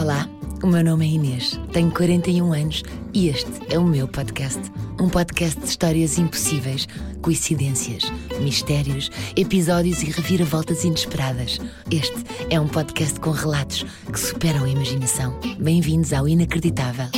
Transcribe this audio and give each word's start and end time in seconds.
Olá, 0.00 0.26
o 0.62 0.66
meu 0.66 0.82
nome 0.82 1.04
é 1.04 1.10
Inês, 1.10 1.60
tenho 1.74 1.90
41 1.90 2.54
anos 2.54 2.82
e 3.12 3.28
este 3.28 3.50
é 3.68 3.78
o 3.78 3.84
meu 3.84 4.08
podcast. 4.08 4.58
Um 4.98 5.10
podcast 5.10 5.60
de 5.60 5.66
histórias 5.66 6.16
impossíveis, 6.16 6.88
coincidências, 7.20 8.04
mistérios, 8.40 9.10
episódios 9.36 10.02
e 10.02 10.06
reviravoltas 10.06 10.84
inesperadas. 10.84 11.58
Este 11.90 12.16
é 12.48 12.58
um 12.58 12.66
podcast 12.66 13.20
com 13.20 13.30
relatos 13.30 13.84
que 14.10 14.18
superam 14.18 14.64
a 14.64 14.70
imaginação. 14.70 15.38
Bem-vindos 15.58 16.14
ao 16.14 16.26
Inacreditável. 16.26 17.08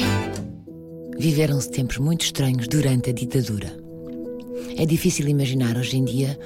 Viveram-se 1.17 1.71
tempos 1.71 1.99
muito 1.99 2.23
estranhos 2.23 2.67
durante 2.67 3.11
a 3.11 3.13
ditadura. 3.13 3.77
É 4.77 4.85
difícil 4.85 5.29
imaginar 5.29 5.77
hoje 5.77 5.99
em 5.99 6.05
dia, 6.05 6.37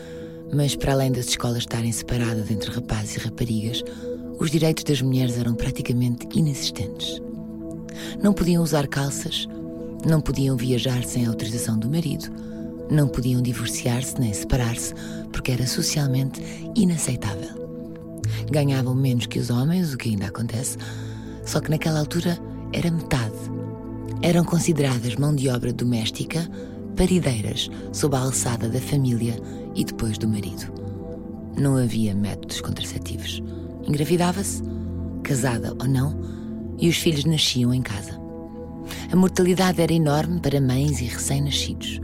mas 0.52 0.76
para 0.76 0.92
além 0.92 1.12
das 1.12 1.28
escolas 1.28 1.60
estarem 1.60 1.92
separadas 1.92 2.50
entre 2.50 2.70
rapazes 2.70 3.16
e 3.16 3.20
raparigas, 3.20 3.82
os 4.38 4.50
direitos 4.50 4.84
das 4.84 5.00
mulheres 5.00 5.38
eram 5.38 5.54
praticamente 5.54 6.26
inexistentes. 6.34 7.20
Não 8.22 8.32
podiam 8.32 8.62
usar 8.62 8.86
calças, 8.86 9.48
não 10.06 10.20
podiam 10.20 10.56
viajar 10.56 11.04
sem 11.04 11.26
autorização 11.26 11.78
do 11.78 11.88
marido, 11.88 12.30
não 12.90 13.08
podiam 13.08 13.42
divorciar-se 13.42 14.20
nem 14.20 14.32
separar-se 14.32 14.94
porque 15.32 15.52
era 15.52 15.66
socialmente 15.66 16.40
inaceitável. 16.74 17.66
Ganhavam 18.50 18.94
menos 18.94 19.26
que 19.26 19.38
os 19.38 19.50
homens, 19.50 19.92
o 19.92 19.98
que 19.98 20.10
ainda 20.10 20.26
acontece, 20.26 20.76
só 21.44 21.60
que 21.60 21.70
naquela 21.70 22.00
altura 22.00 22.38
era 22.72 22.90
metade. 22.90 23.34
Eram 24.22 24.44
consideradas 24.44 25.16
mão 25.16 25.34
de 25.34 25.48
obra 25.48 25.72
doméstica, 25.72 26.48
parideiras 26.96 27.70
sob 27.92 28.16
a 28.16 28.20
alçada 28.20 28.68
da 28.68 28.80
família 28.80 29.36
e 29.74 29.84
depois 29.84 30.18
do 30.18 30.28
marido. 30.28 30.72
Não 31.58 31.76
havia 31.76 32.14
métodos 32.14 32.60
contraceptivos. 32.60 33.42
Engravidava-se, 33.86 34.62
casada 35.22 35.74
ou 35.80 35.86
não, 35.86 36.18
e 36.78 36.88
os 36.88 36.96
filhos 36.96 37.24
nasciam 37.24 37.72
em 37.72 37.82
casa. 37.82 38.20
A 39.10 39.16
mortalidade 39.16 39.80
era 39.80 39.92
enorme 39.92 40.40
para 40.40 40.60
mães 40.60 41.00
e 41.00 41.04
recém-nascidos. 41.04 42.00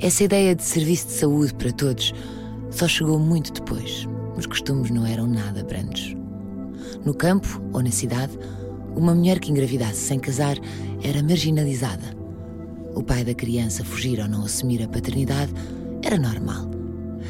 Essa 0.00 0.24
ideia 0.24 0.54
de 0.54 0.62
serviço 0.62 1.06
de 1.06 1.12
saúde 1.12 1.54
para 1.54 1.72
todos 1.72 2.12
só 2.70 2.88
chegou 2.88 3.18
muito 3.18 3.52
depois. 3.52 4.08
Os 4.36 4.46
costumes 4.46 4.90
não 4.90 5.06
eram 5.06 5.26
nada 5.26 5.62
brandos. 5.62 6.14
No 7.04 7.14
campo 7.14 7.62
ou 7.72 7.82
na 7.82 7.90
cidade, 7.90 8.36
uma 8.96 9.14
mulher 9.14 9.38
que 9.38 9.50
engravidasse 9.50 10.00
sem 10.00 10.18
casar 10.18 10.56
era 11.02 11.22
marginalizada. 11.22 12.16
O 12.94 13.02
pai 13.02 13.24
da 13.24 13.34
criança 13.34 13.84
fugir 13.84 14.20
ou 14.20 14.28
não 14.28 14.44
assumir 14.44 14.82
a 14.82 14.88
paternidade 14.88 15.52
era 16.02 16.18
normal, 16.18 16.70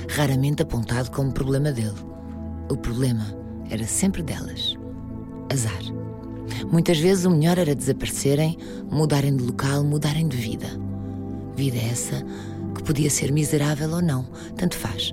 raramente 0.08 0.62
apontado 0.62 1.10
como 1.10 1.32
problema 1.32 1.70
dele. 1.70 2.11
O 2.73 2.77
problema 2.78 3.27
era 3.69 3.87
sempre 3.87 4.23
delas. 4.23 4.78
Azar. 5.53 5.83
Muitas 6.73 6.98
vezes 6.98 7.27
o 7.27 7.31
melhor 7.31 7.59
era 7.59 7.75
desaparecerem, 7.75 8.56
mudarem 8.91 9.37
de 9.37 9.45
local, 9.45 9.84
mudarem 9.84 10.27
de 10.27 10.39
vida. 10.39 10.69
Vida 11.55 11.77
essa 11.77 12.25
que 12.75 12.83
podia 12.83 13.11
ser 13.11 13.31
miserável 13.31 13.91
ou 13.91 14.00
não, 14.00 14.25
tanto 14.56 14.75
faz. 14.75 15.12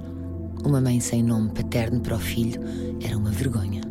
Uma 0.63 0.79
mãe 0.79 1.01
sem 1.01 1.21
nome 1.21 1.49
paterno 1.49 1.99
para 1.99 2.15
o 2.15 2.19
filho 2.19 2.61
era 3.03 3.17
uma 3.17 3.29
vergonha. 3.29 3.81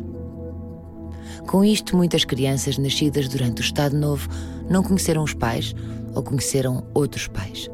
Com 1.45 1.63
isto, 1.63 1.95
muitas 1.95 2.25
crianças 2.25 2.79
nascidas 2.79 3.27
durante 3.27 3.61
o 3.61 3.63
Estado 3.63 3.95
Novo 3.95 4.27
não 4.67 4.81
conheceram 4.81 5.21
os 5.21 5.35
pais 5.35 5.75
ou 6.15 6.23
conheceram 6.23 6.87
outros 6.95 7.27
pais. 7.27 7.69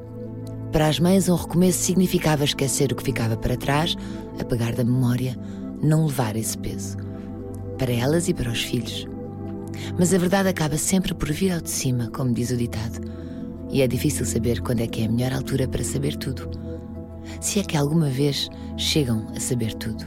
Para 0.73 0.89
as 0.89 0.99
mães, 0.99 1.29
um 1.29 1.35
recomeço 1.35 1.79
significava 1.83 2.43
esquecer 2.43 2.91
o 2.91 2.95
que 2.97 3.03
ficava 3.03 3.37
para 3.37 3.55
trás, 3.55 3.95
apagar 4.37 4.75
da 4.75 4.83
memória 4.83 5.39
não 5.81 6.05
levar 6.05 6.35
esse 6.35 6.57
peso. 6.57 6.97
Para 7.77 7.91
elas 7.91 8.27
e 8.27 8.33
para 8.33 8.51
os 8.51 8.63
filhos. 8.63 9.07
Mas 9.97 10.13
a 10.13 10.17
verdade 10.17 10.49
acaba 10.49 10.77
sempre 10.77 11.13
por 11.13 11.31
vir 11.31 11.51
ao 11.51 11.61
de 11.61 11.69
cima, 11.69 12.09
como 12.11 12.33
diz 12.33 12.49
o 12.51 12.57
ditado. 12.57 13.01
E 13.69 13.81
é 13.81 13.87
difícil 13.87 14.25
saber 14.25 14.61
quando 14.61 14.81
é 14.81 14.87
que 14.87 15.01
é 15.01 15.05
a 15.05 15.09
melhor 15.09 15.33
altura 15.33 15.67
para 15.67 15.83
saber 15.83 16.15
tudo. 16.15 16.49
Se 17.41 17.59
é 17.59 17.63
que 17.63 17.77
alguma 17.77 18.09
vez 18.09 18.49
chegam 18.77 19.27
a 19.35 19.39
saber 19.39 19.73
tudo. 19.73 20.05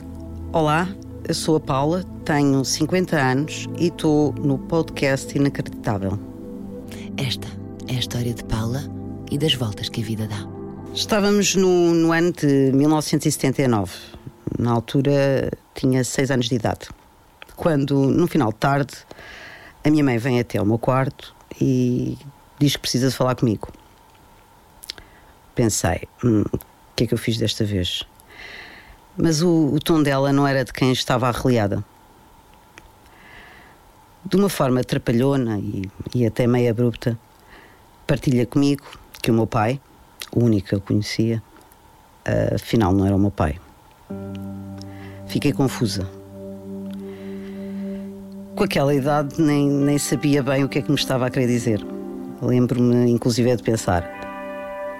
Olá, 0.52 0.88
eu 1.28 1.34
sou 1.34 1.56
a 1.56 1.60
Paula, 1.60 2.04
tenho 2.24 2.64
50 2.64 3.16
anos 3.16 3.66
e 3.78 3.88
estou 3.88 4.32
no 4.32 4.58
podcast 4.58 5.36
Inacreditável. 5.36 6.18
Esta 7.16 7.48
é 7.88 7.96
a 7.96 7.98
história 7.98 8.32
de 8.32 8.44
Paula 8.44 8.82
e 9.30 9.36
das 9.36 9.54
voltas 9.54 9.88
que 9.88 10.00
a 10.00 10.04
vida 10.04 10.26
dá. 10.26 10.48
Estávamos 10.94 11.54
no, 11.54 11.92
no 11.92 12.12
ano 12.12 12.32
de 12.32 12.72
1979 12.72 14.18
na 14.58 14.72
altura 14.72 15.50
tinha 15.74 16.02
seis 16.02 16.30
anos 16.30 16.48
de 16.48 16.56
idade. 16.56 16.88
Quando, 17.56 17.94
no 18.10 18.26
final 18.26 18.50
de 18.52 18.58
tarde, 18.58 18.94
a 19.84 19.90
minha 19.90 20.02
mãe 20.02 20.18
vem 20.18 20.40
até 20.40 20.58
ao 20.58 20.66
meu 20.66 20.78
quarto 20.78 21.34
e 21.60 22.18
diz 22.58 22.74
que 22.74 22.80
precisa 22.80 23.08
de 23.08 23.14
falar 23.14 23.36
comigo. 23.36 23.72
Pensei, 25.54 26.08
hum, 26.24 26.42
o 26.52 26.58
que 26.96 27.04
é 27.04 27.06
que 27.06 27.14
eu 27.14 27.18
fiz 27.18 27.38
desta 27.38 27.64
vez? 27.64 28.04
Mas 29.16 29.42
o, 29.42 29.72
o 29.72 29.80
tom 29.80 30.02
dela 30.02 30.32
não 30.32 30.46
era 30.46 30.64
de 30.64 30.72
quem 30.72 30.92
estava 30.92 31.28
arreliada. 31.28 31.84
De 34.24 34.36
uma 34.36 34.48
forma 34.48 34.84
trapalhona 34.84 35.58
e, 35.58 35.90
e 36.14 36.26
até 36.26 36.46
meio 36.46 36.70
abrupta, 36.70 37.18
partilha 38.06 38.44
comigo 38.44 38.84
que 39.22 39.30
o 39.30 39.34
meu 39.34 39.46
pai, 39.46 39.80
o 40.32 40.44
único 40.44 40.68
que 40.68 40.74
eu 40.74 40.80
conhecia, 40.80 41.42
afinal 42.54 42.92
não 42.92 43.06
era 43.06 43.16
o 43.16 43.18
meu 43.18 43.30
pai. 43.30 43.58
Fiquei 45.28 45.52
confusa. 45.52 46.08
Com 48.56 48.64
aquela 48.64 48.94
idade 48.94 49.40
nem, 49.40 49.68
nem 49.68 49.98
sabia 49.98 50.42
bem 50.42 50.64
o 50.64 50.68
que 50.68 50.78
é 50.78 50.82
que 50.82 50.90
me 50.90 50.96
estava 50.96 51.26
a 51.26 51.30
querer 51.30 51.46
dizer. 51.46 51.84
Lembro-me, 52.42 53.10
inclusive, 53.10 53.54
de 53.54 53.62
pensar: 53.62 54.04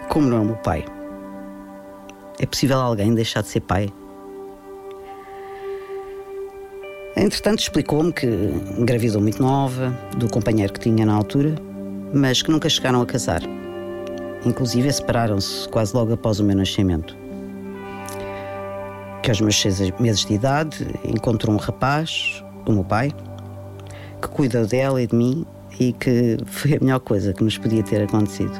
como 0.08 0.28
não 0.28 0.36
é 0.36 0.40
o 0.40 0.44
meu 0.44 0.56
pai? 0.56 0.84
É 2.38 2.46
possível 2.46 2.78
alguém 2.78 3.14
deixar 3.14 3.42
de 3.42 3.48
ser 3.48 3.60
pai? 3.60 3.92
Entretanto, 7.16 7.60
explicou-me 7.60 8.12
que 8.12 8.26
engravidou 8.78 9.20
muito 9.20 9.42
nova, 9.42 9.90
do 10.16 10.28
companheiro 10.28 10.72
que 10.72 10.80
tinha 10.80 11.04
na 11.04 11.14
altura, 11.14 11.56
mas 12.14 12.42
que 12.42 12.50
nunca 12.50 12.68
chegaram 12.68 13.02
a 13.02 13.06
casar. 13.06 13.42
Inclusive, 14.46 14.92
separaram-se 14.92 15.68
quase 15.68 15.96
logo 15.96 16.12
após 16.12 16.38
o 16.38 16.44
meu 16.44 16.56
nascimento 16.56 17.27
que 19.28 19.30
aos 19.30 19.42
meus 19.42 19.60
seis 19.60 19.78
meses 20.00 20.24
de 20.24 20.32
idade 20.32 20.86
encontrou 21.04 21.54
um 21.54 21.58
rapaz, 21.58 22.42
o 22.64 22.72
meu 22.72 22.82
pai, 22.82 23.12
que 24.22 24.28
cuidou 24.28 24.66
dela 24.66 25.02
e 25.02 25.06
de 25.06 25.14
mim 25.14 25.44
e 25.78 25.92
que 25.92 26.38
foi 26.46 26.76
a 26.76 26.80
melhor 26.80 27.00
coisa 27.00 27.34
que 27.34 27.44
nos 27.44 27.58
podia 27.58 27.82
ter 27.82 28.04
acontecido. 28.04 28.58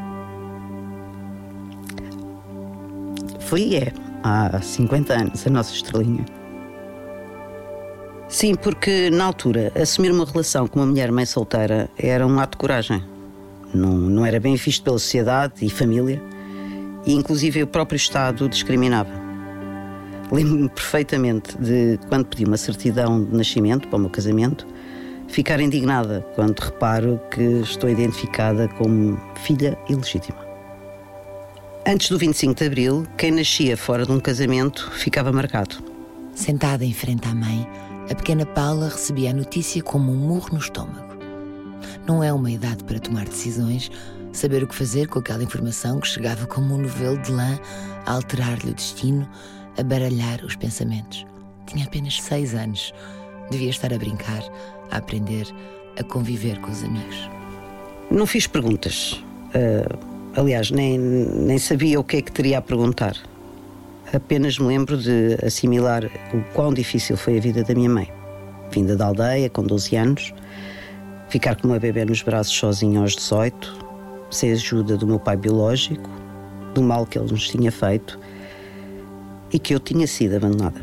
Foi 3.40 3.76
é, 3.76 3.92
há 4.22 4.60
50 4.60 5.14
anos, 5.14 5.46
a 5.46 5.48
nossa 5.48 5.72
estrelinha. 5.72 6.26
Sim, 8.28 8.54
porque 8.54 9.08
na 9.08 9.24
altura 9.24 9.72
assumir 9.74 10.12
uma 10.12 10.26
relação 10.26 10.68
com 10.68 10.80
uma 10.80 10.86
mulher 10.86 11.10
mãe 11.10 11.24
solteira 11.24 11.88
era 11.96 12.26
um 12.26 12.38
ato 12.38 12.58
de 12.58 12.60
coragem. 12.60 13.02
Não, 13.72 13.94
não 13.94 14.26
era 14.26 14.38
bem 14.38 14.54
visto 14.54 14.84
pela 14.84 14.98
sociedade 14.98 15.64
e 15.64 15.70
família, 15.70 16.22
e 17.06 17.14
inclusive 17.14 17.62
o 17.62 17.66
próprio 17.66 17.96
Estado 17.96 18.46
discriminava. 18.50 19.27
Lembro-me 20.30 20.68
perfeitamente 20.68 21.56
de 21.58 21.98
quando 22.08 22.26
pedi 22.26 22.44
uma 22.44 22.56
certidão 22.56 23.24
de 23.24 23.34
nascimento 23.34 23.88
para 23.88 23.96
o 23.96 24.00
meu 24.00 24.10
casamento, 24.10 24.66
ficar 25.26 25.58
indignada 25.58 26.20
quando 26.34 26.58
reparo 26.60 27.20
que 27.30 27.42
estou 27.42 27.88
identificada 27.88 28.68
como 28.68 29.18
filha 29.42 29.78
ilegítima. 29.88 30.46
Antes 31.86 32.10
do 32.10 32.18
25 32.18 32.54
de 32.54 32.66
Abril, 32.66 33.06
quem 33.16 33.30
nascia 33.30 33.74
fora 33.74 34.04
de 34.04 34.12
um 34.12 34.20
casamento 34.20 34.90
ficava 34.92 35.32
marcado. 35.32 35.76
Sentada 36.34 36.84
em 36.84 36.92
frente 36.92 37.26
à 37.26 37.34
mãe, 37.34 37.66
a 38.10 38.14
pequena 38.14 38.44
Paula 38.44 38.90
recebia 38.90 39.30
a 39.30 39.34
notícia 39.34 39.82
como 39.82 40.12
um 40.12 40.16
murro 40.16 40.50
no 40.52 40.58
estômago. 40.58 41.16
Não 42.06 42.22
é 42.22 42.30
uma 42.32 42.50
idade 42.50 42.84
para 42.84 42.98
tomar 42.98 43.24
decisões, 43.24 43.90
saber 44.32 44.62
o 44.62 44.66
que 44.66 44.74
fazer 44.74 45.08
com 45.08 45.18
aquela 45.18 45.42
informação 45.42 45.98
que 46.00 46.08
chegava 46.08 46.46
como 46.46 46.74
um 46.74 46.78
novelo 46.82 47.16
de 47.18 47.32
lã 47.32 47.58
a 48.04 48.12
alterar-lhe 48.12 48.70
o 48.70 48.74
destino, 48.74 49.26
a 49.78 49.82
baralhar 49.82 50.44
os 50.44 50.56
pensamentos. 50.56 51.24
Tinha 51.66 51.84
apenas 51.84 52.20
seis 52.20 52.54
anos. 52.54 52.92
Devia 53.50 53.70
estar 53.70 53.92
a 53.92 53.98
brincar, 53.98 54.42
a 54.90 54.98
aprender, 54.98 55.46
a 55.98 56.02
conviver 56.02 56.60
com 56.60 56.70
os 56.70 56.82
amigos. 56.82 57.30
Não 58.10 58.26
fiz 58.26 58.46
perguntas. 58.46 59.22
Uh, 59.54 59.98
aliás, 60.36 60.70
nem, 60.70 60.98
nem 60.98 61.58
sabia 61.58 61.98
o 62.00 62.04
que 62.04 62.16
é 62.16 62.22
que 62.22 62.32
teria 62.32 62.58
a 62.58 62.62
perguntar. 62.62 63.16
Apenas 64.12 64.58
me 64.58 64.66
lembro 64.66 64.96
de 64.96 65.38
assimilar 65.44 66.04
o 66.32 66.42
quão 66.54 66.72
difícil 66.72 67.16
foi 67.16 67.38
a 67.38 67.40
vida 67.40 67.62
da 67.62 67.74
minha 67.74 67.90
mãe. 67.90 68.10
Vinda 68.70 68.96
da 68.96 69.06
aldeia, 69.06 69.48
com 69.48 69.62
12 69.62 69.96
anos, 69.96 70.34
ficar 71.28 71.56
com 71.56 71.68
uma 71.68 71.78
bebê 71.78 72.04
nos 72.04 72.22
braços 72.22 72.54
sozinha 72.54 73.00
aos 73.00 73.14
18, 73.14 73.86
sem 74.30 74.52
ajuda 74.52 74.96
do 74.96 75.06
meu 75.06 75.18
pai 75.18 75.36
biológico, 75.36 76.08
do 76.74 76.82
mal 76.82 77.06
que 77.06 77.18
ele 77.18 77.30
nos 77.30 77.48
tinha 77.48 77.70
feito 77.70 78.18
e 79.52 79.58
que 79.58 79.74
eu 79.74 79.80
tinha 79.80 80.06
sido 80.06 80.36
abandonada. 80.36 80.80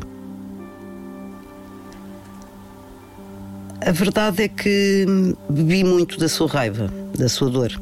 A 3.86 3.92
verdade 3.92 4.42
é 4.42 4.48
que 4.48 5.06
bebi 5.48 5.84
muito 5.84 6.18
da 6.18 6.28
sua 6.28 6.48
raiva, 6.48 6.92
da 7.16 7.28
sua 7.28 7.48
dor, 7.48 7.80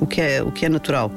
o 0.00 0.06
que 0.06 0.20
é, 0.20 0.42
o 0.42 0.52
que 0.52 0.66
é 0.66 0.68
natural. 0.68 1.10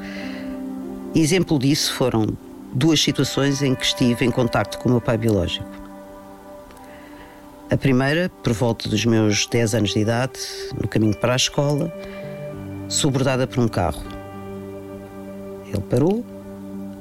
Exemplo 1.14 1.60
disso 1.60 1.94
foram 1.94 2.26
duas 2.74 3.02
situações 3.02 3.62
em 3.62 3.76
que 3.76 3.86
estive 3.86 4.26
em 4.26 4.32
contacto 4.32 4.80
com 4.80 4.90
o 4.90 4.92
meu 4.94 5.02
pai 5.02 5.18
biológico. 5.18 5.70
A 7.70 7.78
primeira, 7.78 8.30
por 8.44 8.54
volta 8.54 8.90
dos 8.90 9.06
meus 9.06 9.46
10 9.46 9.76
anos 9.76 9.94
de 9.94 10.00
idade, 10.00 10.40
no 10.82 10.88
caminho 10.88 11.16
para 11.16 11.34
a 11.34 11.36
escola, 11.36 11.94
sou 12.90 13.12
por 13.12 13.22
um 13.60 13.68
carro. 13.68 14.04
Ele 15.68 15.82
parou, 15.90 16.26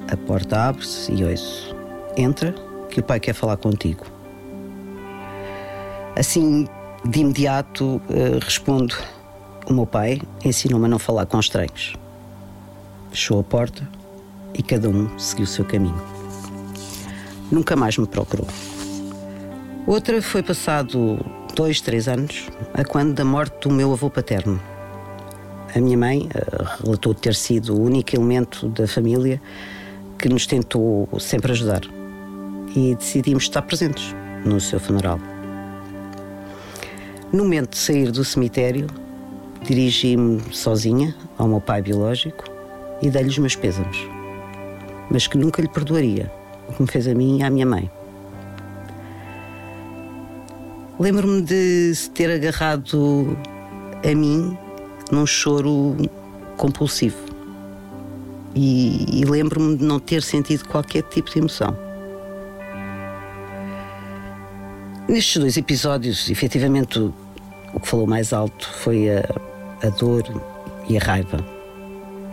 a 0.08 0.16
porta 0.16 0.68
abre-se 0.68 1.12
e 1.12 1.24
ouço: 1.24 1.74
Entra, 2.16 2.54
que 2.88 3.00
o 3.00 3.02
pai 3.02 3.20
quer 3.20 3.34
falar 3.34 3.56
contigo. 3.56 4.04
Assim, 6.16 6.66
de 7.04 7.20
imediato, 7.20 8.00
eh, 8.10 8.38
respondo: 8.42 8.94
O 9.68 9.72
meu 9.72 9.86
pai 9.86 10.20
ensinou-me 10.44 10.86
a 10.86 10.88
não 10.88 10.98
falar 10.98 11.26
com 11.26 11.38
estranhos. 11.38 11.94
Fechou 13.10 13.40
a 13.40 13.42
porta 13.42 13.88
e 14.54 14.62
cada 14.62 14.88
um 14.88 15.18
seguiu 15.18 15.44
o 15.44 15.48
seu 15.48 15.64
caminho. 15.64 16.00
Nunca 17.50 17.74
mais 17.74 17.96
me 17.96 18.06
procurou. 18.06 18.46
Outra 19.86 20.20
foi 20.22 20.42
passado 20.42 21.18
dois, 21.54 21.80
três 21.80 22.06
anos, 22.06 22.48
a 22.74 22.84
quando 22.84 23.14
da 23.14 23.24
morte 23.24 23.68
do 23.68 23.74
meu 23.74 23.92
avô 23.92 24.08
paterno. 24.08 24.60
A 25.74 25.80
minha 25.80 25.96
mãe 25.96 26.28
uh, 26.28 26.84
relatou 26.84 27.14
ter 27.14 27.34
sido 27.34 27.74
o 27.74 27.82
único 27.82 28.14
elemento 28.14 28.68
da 28.68 28.86
família 28.86 29.40
que 30.20 30.28
nos 30.28 30.46
tentou 30.46 31.08
sempre 31.18 31.52
ajudar. 31.52 31.80
E 32.76 32.94
decidimos 32.94 33.44
estar 33.44 33.62
presentes 33.62 34.14
no 34.44 34.60
seu 34.60 34.78
funeral. 34.78 35.18
No 37.32 37.44
momento 37.44 37.70
de 37.70 37.78
sair 37.78 38.10
do 38.12 38.24
cemitério, 38.24 38.86
dirigi-me 39.62 40.40
sozinha 40.52 41.14
ao 41.38 41.48
meu 41.48 41.60
pai 41.60 41.80
biológico 41.80 42.44
e 43.02 43.08
dei-lhe 43.08 43.28
os 43.28 43.38
meus 43.38 43.56
pêsames, 43.56 43.96
mas 45.10 45.26
que 45.26 45.38
nunca 45.38 45.62
lhe 45.62 45.68
perdoaria 45.68 46.30
o 46.68 46.74
que 46.74 46.82
me 46.82 46.88
fez 46.88 47.08
a 47.08 47.14
mim 47.14 47.38
e 47.38 47.42
à 47.42 47.50
minha 47.50 47.66
mãe. 47.66 47.90
Lembro-me 50.98 51.40
de 51.40 51.94
se 51.94 52.10
ter 52.10 52.30
agarrado 52.30 53.36
a 54.04 54.14
mim 54.14 54.56
num 55.10 55.26
choro 55.26 55.96
compulsivo. 56.56 57.29
E, 58.54 59.20
e 59.20 59.24
lembro-me 59.24 59.76
de 59.76 59.84
não 59.84 60.00
ter 60.00 60.22
sentido 60.22 60.66
qualquer 60.66 61.02
tipo 61.04 61.30
de 61.30 61.38
emoção. 61.38 61.76
Nestes 65.08 65.36
dois 65.38 65.56
episódios, 65.56 66.30
efetivamente, 66.30 66.98
o, 66.98 67.14
o 67.74 67.80
que 67.80 67.88
falou 67.88 68.06
mais 68.06 68.32
alto 68.32 68.68
foi 68.68 69.08
a, 69.10 69.24
a 69.82 69.90
dor 69.90 70.22
e 70.88 70.96
a 70.96 71.00
raiva. 71.00 71.38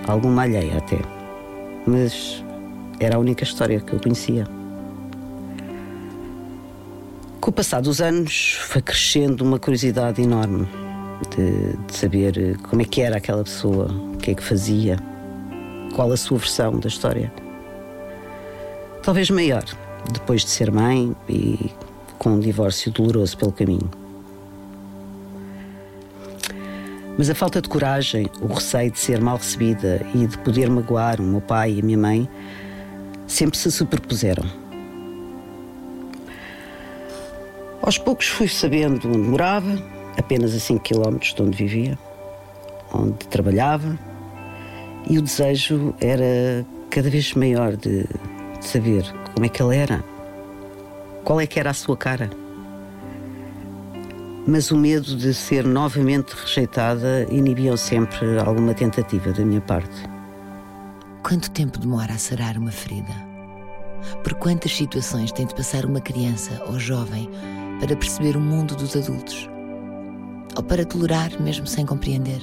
Alguma 0.08 0.44
alheia 0.44 0.78
até. 0.78 1.00
Mas 1.86 2.44
era 3.00 3.16
a 3.16 3.20
única 3.20 3.44
história 3.44 3.80
que 3.80 3.94
eu 3.94 4.00
conhecia. 4.00 4.48
Com 7.40 7.50
o 7.50 7.54
passar 7.54 7.82
dos 7.82 8.02
anos, 8.02 8.58
foi 8.60 8.82
crescendo 8.82 9.44
uma 9.44 9.58
curiosidade 9.58 10.22
enorme 10.22 10.68
de, 11.36 11.78
de, 11.78 11.96
saber 11.96 12.58
como 12.64 12.82
é 12.82 12.86
que 12.86 13.02
era 13.02 13.18
aquela 13.18 13.44
pessoa, 13.44 13.88
o 14.14 14.18
que 14.18 14.32
é 14.32 14.36
que 14.36 14.44
fazia, 14.44 14.98
qual 15.98 16.12
a 16.12 16.16
sua 16.16 16.38
versão 16.38 16.80
da 16.80 16.88
história. 16.88 17.34
Talvez 19.02 19.32
maior, 19.32 19.64
depois 20.14 20.44
de 20.44 20.52
ser 20.52 20.72
mãe 20.72 21.16
e 21.28 21.72
com 22.20 22.34
um 22.34 22.40
divórcio 22.40 22.92
doloroso 22.92 23.36
pelo 23.36 23.52
caminho. 23.52 23.90
Mas 27.18 27.32
a 27.32 27.34
falta 27.34 27.60
de 27.60 27.68
coragem, 27.68 28.30
o 28.40 28.46
receio 28.46 28.92
de 28.92 29.00
ser 29.00 29.20
mal 29.20 29.38
recebida 29.38 30.06
e 30.14 30.28
de 30.28 30.38
poder 30.38 30.70
magoar 30.70 31.20
o 31.20 31.24
meu 31.24 31.42
pai 31.42 31.72
e 31.74 31.80
a 31.80 31.84
minha 31.84 31.98
mãe 31.98 32.30
sempre 33.26 33.58
se 33.58 33.72
superpuseram. 33.72 34.46
Aos 37.82 37.98
poucos 37.98 38.28
fui 38.28 38.48
sabendo 38.48 39.08
onde 39.08 39.18
morava, 39.18 39.82
apenas 40.16 40.54
a 40.54 40.60
5 40.60 40.84
km 40.84 41.18
de 41.18 41.42
onde 41.42 41.58
vivia, 41.58 41.98
onde 42.94 43.28
trabalhava, 43.30 43.98
e 45.10 45.18
o 45.18 45.22
desejo 45.22 45.94
era 46.02 46.66
cada 46.90 47.10
vez 47.10 47.34
maior 47.34 47.76
de, 47.76 48.04
de 48.04 48.68
saber 48.68 49.04
como 49.34 49.46
é 49.46 49.50
que 49.50 49.62
ele 49.62 49.76
era, 49.76 50.04
qual 51.24 51.40
é 51.40 51.48
que 51.48 51.60
era 51.60 51.70
a 51.70 51.74
sua 51.74 51.96
cara. 51.96 52.30
Mas 54.46 54.72
o 54.72 54.78
medo 54.78 55.16
de 55.16 55.34
ser 55.34 55.66
novamente 55.66 56.32
rejeitada 56.32 57.28
inibiam 57.30 57.76
sempre 57.76 58.40
alguma 58.40 58.74
tentativa 58.74 59.32
da 59.32 59.44
minha 59.44 59.62
parte. 59.62 60.04
Quanto 61.22 61.52
tempo 61.52 61.78
demora 61.80 62.14
a 62.14 62.18
sarar 62.18 62.58
uma 62.58 62.72
ferida? 62.72 63.14
Por 64.24 64.36
quantas 64.36 64.76
situações 64.76 65.32
tem 65.32 65.46
de 65.46 65.54
passar 65.54 65.86
uma 65.86 66.00
criança 66.00 66.64
ou 66.68 66.80
jovem 66.80 67.30
para 67.80 67.96
perceber 67.96 68.38
o 68.38 68.42
mundo 68.42 68.76
dos 68.76 68.96
adultos? 68.96 69.50
Ou 70.56 70.64
para 70.64 70.86
tolerar 70.86 71.30
mesmo 71.42 71.68
sem 71.68 71.86
compreender? 71.86 72.42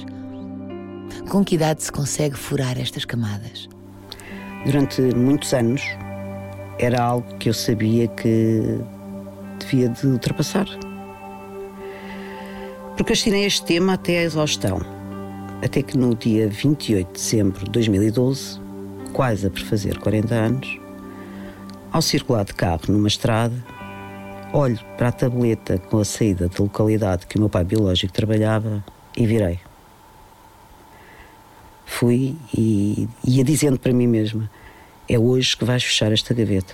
Com 1.29 1.43
que 1.43 1.55
idade 1.55 1.83
se 1.83 1.91
consegue 1.91 2.35
furar 2.35 2.79
estas 2.79 3.05
camadas? 3.05 3.67
Durante 4.65 5.01
muitos 5.15 5.53
anos 5.53 5.81
era 6.79 7.01
algo 7.01 7.37
que 7.37 7.49
eu 7.49 7.53
sabia 7.53 8.07
que 8.07 8.79
devia 9.59 9.89
de 9.89 10.07
ultrapassar. 10.07 10.65
Procrastinei 12.95 13.45
este 13.45 13.65
tema 13.65 13.93
até 13.93 14.19
à 14.19 14.23
exaustão, 14.23 14.79
até 15.63 15.81
que 15.81 15.97
no 15.97 16.15
dia 16.15 16.47
28 16.47 17.07
de 17.07 17.13
dezembro 17.13 17.65
de 17.65 17.71
2012, 17.71 18.59
quase 19.13 19.47
a 19.47 19.49
prefazer 19.49 19.99
40 19.99 20.33
anos, 20.33 20.79
ao 21.91 22.01
circular 22.01 22.45
de 22.45 22.53
carro 22.53 22.81
numa 22.89 23.07
estrada, 23.07 23.55
olho 24.53 24.79
para 24.97 25.09
a 25.09 25.11
tableta 25.11 25.77
com 25.77 25.99
a 25.99 26.05
saída 26.05 26.47
da 26.47 26.63
localidade 26.63 27.27
que 27.27 27.37
o 27.37 27.39
meu 27.39 27.49
pai 27.49 27.63
biológico 27.63 28.13
trabalhava 28.13 28.83
e 29.17 29.25
virei. 29.25 29.64
Fui 31.85 32.35
e 32.55 33.07
ia 33.23 33.43
dizendo 33.43 33.79
para 33.79 33.93
mim 33.93 34.07
mesma: 34.07 34.49
é 35.07 35.17
hoje 35.17 35.55
que 35.55 35.65
vais 35.65 35.83
fechar 35.83 36.11
esta 36.11 36.33
gaveta. 36.33 36.73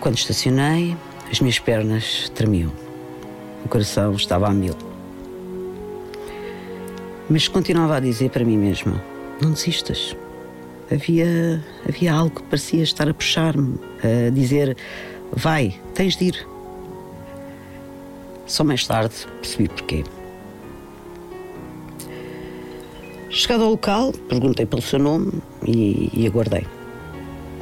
Quando 0.00 0.18
estacionei, 0.18 0.96
as 1.30 1.40
minhas 1.40 1.58
pernas 1.58 2.30
tremiam. 2.34 2.72
O 3.64 3.68
coração 3.68 4.14
estava 4.14 4.48
a 4.48 4.50
mil. 4.50 4.76
Mas 7.30 7.48
continuava 7.48 7.96
a 7.96 8.00
dizer 8.00 8.30
para 8.30 8.44
mim 8.44 8.58
mesma: 8.58 9.02
não 9.40 9.52
desistas 9.52 10.14
havia, 10.90 11.64
havia 11.88 12.12
algo 12.12 12.36
que 12.36 12.42
parecia 12.44 12.82
estar 12.82 13.08
a 13.08 13.14
puxar-me, 13.14 13.78
a 14.02 14.30
dizer: 14.30 14.76
vai, 15.32 15.80
tens 15.94 16.16
de 16.16 16.26
ir. 16.26 16.48
Só 18.46 18.62
mais 18.62 18.86
tarde 18.86 19.14
percebi 19.40 19.68
porquê. 19.68 20.04
Chegado 23.34 23.64
ao 23.64 23.70
local, 23.70 24.12
perguntei 24.28 24.64
pelo 24.64 24.80
seu 24.80 24.96
nome 24.96 25.42
e, 25.66 26.08
e 26.14 26.24
aguardei. 26.24 26.64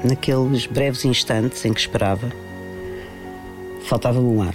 Naqueles 0.05 0.67
breves 0.67 1.03
instantes 1.07 1.65
em 1.65 1.73
que 1.73 1.81
esperava, 1.81 2.31
faltava-me 3.85 4.27
um 4.27 4.43
ar. 4.43 4.55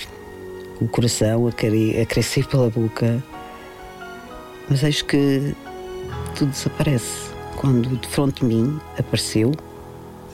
O 0.79 0.87
coração 0.87 1.47
a, 1.47 1.49
a 1.49 2.05
crescer 2.05 2.45
pela 2.45 2.69
boca. 2.69 3.23
Mas 4.69 4.83
eis 4.83 5.01
que 5.01 5.55
tudo 6.35 6.51
desaparece 6.51 7.31
quando 7.55 7.97
de 7.97 8.07
frente 8.07 8.41
de 8.41 8.45
mim 8.45 8.79
apareceu 8.95 9.53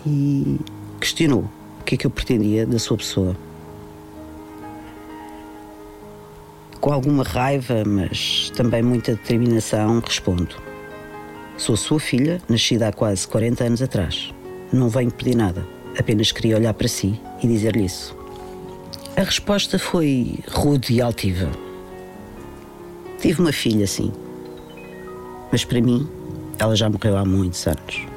e 0.05 0.59
questionou 0.99 1.49
o 1.79 1.83
que 1.85 1.95
é 1.95 1.97
que 1.97 2.05
eu 2.05 2.11
pretendia 2.11 2.65
da 2.65 2.77
sua 2.77 2.97
pessoa. 2.97 3.37
Com 6.81 6.91
alguma 6.91 7.23
raiva, 7.23 7.85
mas 7.85 8.51
também 8.53 8.83
muita 8.83 9.13
determinação, 9.13 10.01
respondo: 10.05 10.72
Sou 11.57 11.77
sua 11.77 11.99
filha, 11.99 12.41
nascida 12.49 12.87
há 12.87 12.91
quase 12.91 13.27
40 13.27 13.63
anos 13.63 13.81
atrás. 13.81 14.33
Não 14.71 14.89
venho 14.89 15.11
pedir 15.11 15.35
nada, 15.35 15.65
apenas 15.97 16.31
queria 16.31 16.57
olhar 16.57 16.73
para 16.73 16.87
si 16.87 17.19
e 17.41 17.47
dizer-lhe 17.47 17.85
isso. 17.85 18.17
A 19.15 19.21
resposta 19.21 19.77
foi 19.77 20.39
rude 20.49 20.93
e 20.93 21.01
altiva. 21.01 21.51
Tive 23.21 23.41
uma 23.41 23.53
filha, 23.53 23.85
sim. 23.85 24.11
Mas 25.51 25.63
para 25.63 25.79
mim, 25.79 26.09
ela 26.57 26.75
já 26.75 26.89
morreu 26.89 27.15
há 27.15 27.23
muitos 27.23 27.65
anos. 27.67 28.07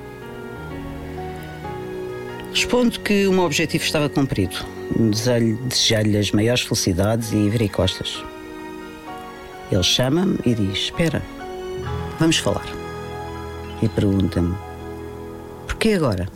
Respondo 2.50 2.99
que 3.00 3.26
o 3.26 3.33
meu 3.33 3.45
objetivo 3.45 3.85
estava 3.85 4.09
cumprido. 4.09 4.57
Desejar-lhe 5.69 6.16
as 6.16 6.31
maiores 6.33 6.62
felicidades 6.62 7.33
e 7.33 7.50
virei 7.50 7.69
costas. 7.69 8.25
Ele 9.71 9.83
chama-me 9.83 10.38
e 10.47 10.55
diz: 10.55 10.78
Espera, 10.85 11.23
vamos 12.19 12.38
falar. 12.38 12.86
E 13.83 13.88
pergunta-me: 13.88 14.54
Porquê 15.66 15.92
agora? 15.92 16.28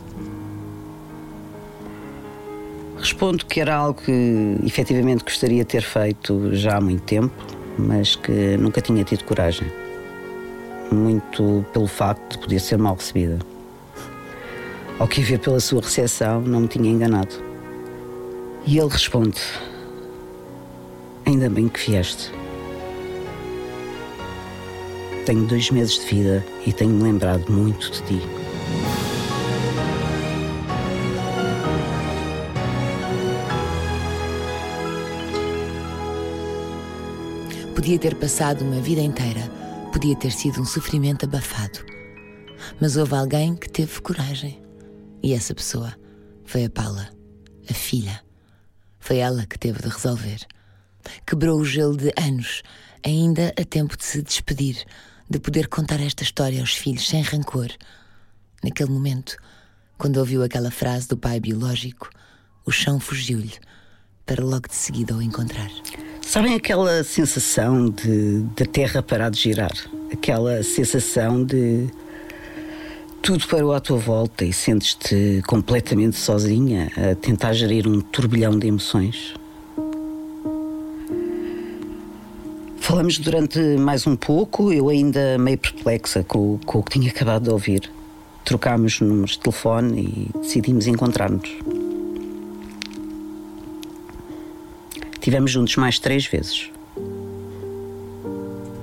respondo 3.01 3.45
que 3.45 3.59
era 3.59 3.75
algo 3.75 3.99
que 4.01 4.57
efetivamente 4.63 5.23
gostaria 5.23 5.63
de 5.63 5.69
ter 5.69 5.81
feito 5.81 6.55
já 6.55 6.77
há 6.77 6.81
muito 6.81 7.03
tempo, 7.03 7.33
mas 7.77 8.15
que 8.15 8.55
nunca 8.57 8.79
tinha 8.79 9.03
tido 9.03 9.23
coragem. 9.25 9.71
Muito 10.91 11.65
pelo 11.73 11.87
facto 11.87 12.33
de 12.33 12.37
poder 12.39 12.59
ser 12.59 12.77
mal 12.77 12.95
recebida. 12.95 13.39
Ao 14.99 15.07
que 15.07 15.21
ver 15.21 15.39
pela 15.39 15.59
sua 15.59 15.81
recepção, 15.81 16.41
não 16.41 16.61
me 16.61 16.67
tinha 16.67 16.89
enganado. 16.89 17.35
E 18.65 18.77
ele 18.77 18.89
responde: 18.89 19.41
Ainda 21.25 21.49
bem 21.49 21.67
que 21.67 21.91
vieste. 21.91 22.31
Tenho 25.25 25.45
dois 25.45 25.69
meses 25.69 25.99
de 25.99 26.05
vida 26.07 26.45
e 26.65 26.73
tenho-me 26.73 27.03
lembrado 27.03 27.51
muito 27.51 27.91
de 27.91 28.01
ti. 28.01 28.21
Podia 37.75 37.99
ter 37.99 38.15
passado 38.15 38.63
uma 38.63 38.81
vida 38.81 39.01
inteira, 39.01 39.41
podia 39.93 40.15
ter 40.15 40.31
sido 40.31 40.61
um 40.61 40.65
sofrimento 40.65 41.25
abafado. 41.25 41.79
Mas 42.79 42.97
houve 42.97 43.15
alguém 43.15 43.55
que 43.55 43.69
teve 43.69 44.01
coragem. 44.01 44.61
E 45.23 45.33
essa 45.33 45.53
pessoa 45.53 45.95
foi 46.45 46.65
a 46.65 46.69
Paula, 46.69 47.09
a 47.69 47.73
filha. 47.73 48.21
Foi 48.99 49.17
ela 49.17 49.45
que 49.45 49.57
teve 49.57 49.81
de 49.81 49.87
resolver. 49.87 50.39
Quebrou 51.25 51.59
o 51.59 51.65
gelo 51.65 51.95
de 51.95 52.11
anos, 52.17 52.61
ainda 53.03 53.53
a 53.59 53.63
tempo 53.63 53.97
de 53.97 54.03
se 54.03 54.21
despedir, 54.21 54.85
de 55.31 55.39
poder 55.39 55.69
contar 55.69 56.01
esta 56.01 56.23
história 56.23 56.59
aos 56.59 56.73
filhos 56.73 57.07
sem 57.07 57.21
rancor. 57.21 57.69
Naquele 58.61 58.91
momento, 58.91 59.37
quando 59.97 60.17
ouviu 60.17 60.43
aquela 60.43 60.69
frase 60.69 61.07
do 61.07 61.15
pai 61.15 61.39
biológico, 61.39 62.09
o 62.65 62.71
chão 62.71 62.99
fugiu-lhe, 62.99 63.53
para 64.25 64.43
logo 64.43 64.67
de 64.67 64.75
seguida 64.75 65.15
o 65.15 65.21
encontrar. 65.21 65.71
Sabem 66.21 66.53
aquela 66.53 67.01
sensação 67.03 67.89
de 67.89 68.41
da 68.57 68.65
terra 68.65 69.01
parar 69.01 69.31
de 69.31 69.39
girar? 69.39 69.73
Aquela 70.11 70.61
sensação 70.63 71.45
de 71.45 71.87
tudo 73.21 73.47
parou 73.47 73.73
à 73.73 73.79
tua 73.79 73.97
volta 73.97 74.43
e 74.43 74.51
sentes-te 74.51 75.41
completamente 75.47 76.17
sozinha 76.17 76.91
a 76.97 77.15
tentar 77.15 77.53
gerir 77.53 77.87
um 77.87 78.01
turbilhão 78.01 78.59
de 78.59 78.67
emoções? 78.67 79.33
Falamos 82.81 83.19
durante 83.19 83.59
mais 83.77 84.07
um 84.07 84.15
pouco, 84.15 84.73
eu 84.73 84.89
ainda 84.89 85.37
meio 85.37 85.57
perplexa 85.57 86.23
com, 86.23 86.57
com 86.65 86.79
o 86.79 86.83
que 86.83 86.99
tinha 86.99 87.11
acabado 87.11 87.43
de 87.43 87.49
ouvir. 87.51 87.89
Trocámos 88.43 88.99
números 88.99 89.31
de 89.31 89.39
telefone 89.39 90.01
e 90.35 90.39
decidimos 90.39 90.87
encontrar-nos. 90.87 91.47
Tivemos 95.21 95.51
juntos 95.51 95.75
mais 95.75 95.99
três 95.99 96.25
vezes. 96.25 96.71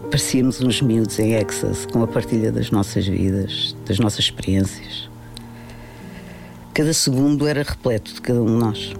Parecíamos 0.05 0.61
uns 0.61 0.81
miúdos 0.81 1.19
em 1.19 1.35
Exas 1.35 1.85
com 1.87 2.01
a 2.01 2.07
partilha 2.07 2.53
das 2.53 2.71
nossas 2.71 3.05
vidas, 3.05 3.77
das 3.85 3.99
nossas 3.99 4.21
experiências. 4.21 5.11
Cada 6.73 6.95
segundo 6.95 7.49
era 7.49 7.65
repleto 7.65 8.15
de 8.15 8.21
cada 8.21 8.41
um 8.41 8.47
de 8.47 8.53
nós. 8.53 8.95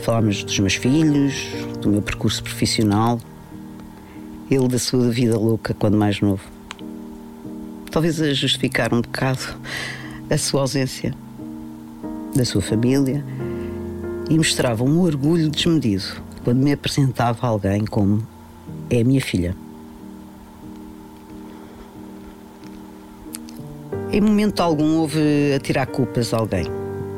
Falámos 0.00 0.42
dos 0.42 0.58
meus 0.58 0.74
filhos, 0.74 1.34
do 1.80 1.88
meu 1.88 2.02
percurso 2.02 2.42
profissional, 2.42 3.20
ele 4.50 4.68
da 4.68 4.78
sua 4.78 5.10
vida 5.10 5.36
louca 5.38 5.74
quando 5.74 5.96
mais 5.96 6.20
novo. 6.20 6.42
Talvez 7.90 8.20
a 8.20 8.32
justificar 8.32 8.92
um 8.92 9.00
bocado 9.00 9.40
a 10.30 10.36
sua 10.36 10.62
ausência, 10.62 11.14
da 12.34 12.44
sua 12.44 12.60
família 12.60 13.24
e 14.28 14.36
mostrava 14.36 14.84
um 14.84 15.00
orgulho 15.00 15.48
desmedido 15.48 16.22
quando 16.44 16.58
me 16.58 16.72
apresentava 16.72 17.46
alguém 17.46 17.84
como 17.84 18.26
é 18.90 19.00
a 19.00 19.04
minha 19.04 19.20
filha. 19.20 19.56
Em 24.10 24.20
momento 24.20 24.60
algum 24.60 24.96
houve 24.96 25.54
a 25.54 25.60
tirar 25.60 25.86
culpas 25.86 26.32
a 26.32 26.38
alguém. 26.38 26.66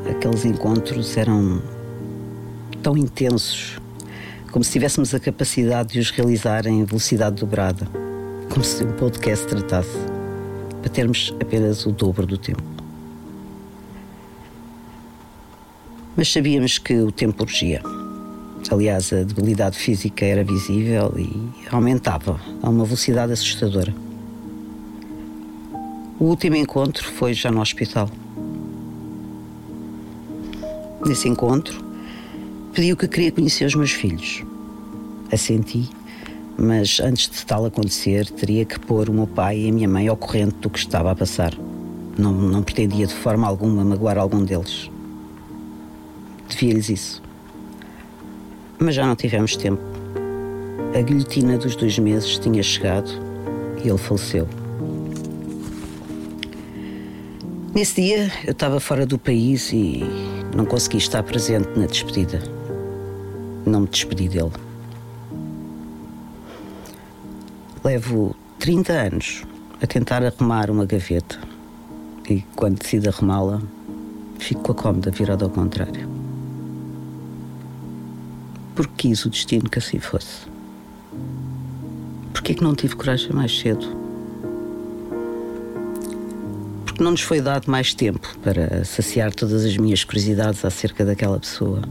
Aqueles 0.09 0.45
encontros 0.45 1.15
eram 1.17 1.61
tão 2.83 2.97
intensos, 2.97 3.80
como 4.51 4.63
se 4.63 4.71
tivéssemos 4.71 5.13
a 5.13 5.19
capacidade 5.19 5.93
de 5.93 5.99
os 5.99 6.11
realizar 6.11 6.67
em 6.67 6.83
velocidade 6.83 7.37
dobrada, 7.37 7.87
como 8.49 8.63
se 8.63 8.83
um 8.83 8.91
podcast 8.93 9.47
tratasse, 9.47 9.97
para 10.81 10.89
termos 10.89 11.33
apenas 11.41 11.85
o 11.85 11.91
dobro 11.91 12.25
do 12.27 12.37
tempo. 12.37 12.71
mas 16.15 16.31
sabíamos 16.31 16.77
que 16.77 16.93
o 16.99 17.11
tempo 17.11 17.43
urgia. 17.43 17.81
Aliás, 18.69 19.11
a 19.11 19.23
debilidade 19.23 19.77
física 19.77 20.23
era 20.23 20.43
visível 20.43 21.13
e 21.17 21.51
aumentava 21.69 22.39
a 22.61 22.69
uma 22.69 22.85
velocidade 22.85 23.33
assustadora. 23.33 23.93
O 26.19 26.25
último 26.25 26.55
encontro 26.55 27.03
foi 27.13 27.33
já 27.33 27.51
no 27.51 27.59
hospital. 27.59 28.09
Nesse 31.05 31.27
encontro, 31.27 31.83
pediu 32.73 32.95
que 32.95 33.07
queria 33.07 33.31
conhecer 33.31 33.65
os 33.65 33.75
meus 33.75 33.91
filhos. 33.91 34.43
Assenti, 35.31 35.89
mas 36.57 36.99
antes 36.99 37.29
de 37.29 37.45
tal 37.45 37.65
acontecer, 37.65 38.29
teria 38.29 38.65
que 38.65 38.79
pôr 38.79 39.09
o 39.09 39.13
meu 39.13 39.27
pai 39.27 39.59
e 39.59 39.69
a 39.69 39.73
minha 39.73 39.87
mãe 39.87 40.07
ao 40.07 40.17
corrente 40.17 40.55
do 40.57 40.69
que 40.69 40.79
estava 40.79 41.11
a 41.11 41.15
passar. 41.15 41.53
Não, 42.17 42.31
não 42.31 42.61
pretendia 42.61 43.07
de 43.07 43.13
forma 43.13 43.47
alguma 43.47 43.83
magoar 43.83 44.17
algum 44.17 44.43
deles 44.43 44.89
devia-lhes 46.51 46.89
isso. 46.89 47.21
Mas 48.79 48.95
já 48.95 49.05
não 49.05 49.15
tivemos 49.15 49.55
tempo. 49.55 49.81
A 50.97 51.01
guilhotina 51.01 51.57
dos 51.57 51.75
dois 51.75 51.97
meses 51.97 52.37
tinha 52.37 52.61
chegado 52.61 53.09
e 53.83 53.87
ele 53.87 53.97
faleceu. 53.97 54.47
Nesse 57.73 58.01
dia 58.01 58.31
eu 58.45 58.51
estava 58.51 58.79
fora 58.79 59.05
do 59.05 59.17
país 59.17 59.71
e 59.71 60.03
não 60.55 60.65
consegui 60.65 60.97
estar 60.97 61.23
presente 61.23 61.69
na 61.75 61.85
despedida. 61.85 62.60
Não 63.71 63.79
me 63.81 63.87
despedi 63.87 64.27
dele. 64.27 64.51
Levo 67.85 68.35
30 68.59 68.91
anos 68.91 69.43
a 69.81 69.87
tentar 69.87 70.21
arrumar 70.25 70.69
uma 70.69 70.85
gaveta 70.85 71.39
e 72.29 72.41
quando 72.53 72.79
decido 72.79 73.07
arrumá-la, 73.07 73.61
fico 74.39 74.61
com 74.61 74.71
a 74.73 74.75
cómoda 74.75 75.09
virada 75.09 75.45
ao 75.45 75.49
contrário 75.49 76.11
porque 78.75 79.09
quis 79.09 79.23
o 79.25 79.29
destino 79.29 79.69
que 79.69 79.79
assim 79.79 79.99
fosse. 79.99 80.47
Porquê 82.33 82.51
é 82.51 82.55
que 82.55 82.63
não 82.63 82.75
tive 82.75 82.95
coragem 82.95 83.31
mais 83.31 83.57
cedo? 83.57 83.85
Porque 86.85 87.01
não 87.01 87.11
nos 87.11 87.21
foi 87.21 87.39
dado 87.39 87.71
mais 87.71 87.93
tempo 87.93 88.35
para 88.43 88.83
saciar 88.83 89.33
todas 89.33 89.63
as 89.63 89.77
minhas 89.77 90.03
curiosidades 90.03 90.65
acerca 90.65 91.05
daquela 91.05 91.39
pessoa 91.39 91.81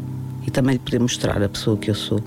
e 0.46 0.50
também 0.50 0.74
lhe 0.74 0.78
poder 0.78 1.00
mostrar 1.00 1.42
a 1.42 1.48
pessoa 1.48 1.76
que 1.76 1.90
eu 1.90 1.94
sou. 1.94 2.20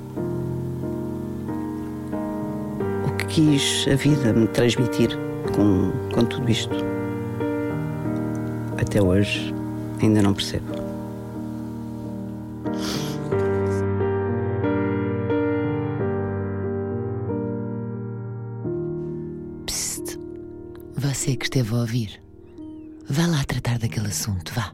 O 3.08 3.15
que 3.17 3.25
quis 3.25 3.86
a 3.91 3.96
vida 3.96 4.34
me 4.34 4.48
transmitir 4.48 5.17
com, 5.55 5.91
com 6.13 6.25
tudo 6.25 6.50
isto. 6.50 6.75
Até 8.77 9.01
hoje 9.01 9.53
ainda 10.01 10.22
não 10.22 10.34
percebo. 10.34 10.84
Você 21.24 21.38
que 21.38 21.46
esteve 21.46 21.74
a 21.74 21.77
ouvir, 21.77 22.22
vá 23.10 23.27
lá 23.27 23.43
tratar 23.46 23.79
daquele 23.79 24.08
assunto, 24.08 24.51
vá. 24.53 24.74